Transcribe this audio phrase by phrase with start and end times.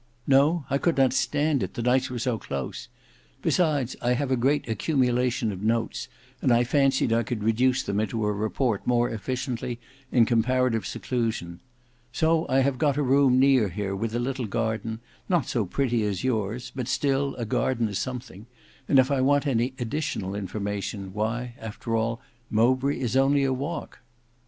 [0.25, 2.87] "No; I could not stand it, the nights were so close.
[3.43, 6.07] Besides I have a great accumulation of notes,
[6.41, 9.79] and I fancied I could reduce them into a report more efficiently
[10.11, 11.59] in comparative seclusion.
[12.11, 16.03] So I have got a room near here, with a little garden, not so pretty
[16.03, 18.47] as yours; but still a garden is something;
[18.87, 23.99] and if I want any additional information, why, after all, Mowbray is only a walk."